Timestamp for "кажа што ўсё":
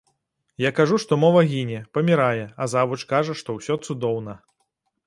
3.13-3.73